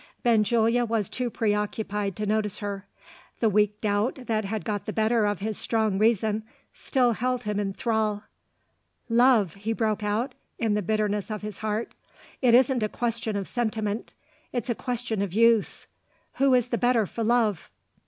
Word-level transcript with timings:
Benjulia 0.23 0.83
was 0.83 1.09
too 1.09 1.29
preoccupied 1.29 2.15
to 2.15 2.25
notice 2.25 2.57
her. 2.57 2.87
The 3.39 3.49
weak 3.51 3.79
doubt 3.81 4.21
that 4.25 4.45
had 4.45 4.65
got 4.65 4.87
the 4.87 4.93
better 4.93 5.27
of 5.27 5.41
his 5.41 5.59
strong 5.59 5.99
reason, 5.99 6.41
still 6.73 7.11
held 7.11 7.43
him 7.43 7.59
in 7.59 7.71
thrall. 7.71 8.23
"Love!" 9.09 9.53
he 9.53 9.73
broke 9.73 10.01
out, 10.01 10.33
in 10.57 10.73
the 10.73 10.81
bitterness 10.81 11.29
of 11.29 11.43
his 11.43 11.59
heart. 11.59 11.93
"It 12.41 12.55
isn't 12.55 12.81
a 12.81 12.89
question 12.89 13.35
of 13.35 13.47
sentiment: 13.47 14.13
it's 14.51 14.71
a 14.71 14.73
question 14.73 15.21
of 15.21 15.33
use. 15.35 15.85
Who 16.37 16.55
is 16.55 16.69
the 16.69 16.79
better 16.79 17.05
for 17.05 17.23
love?" 17.23 17.69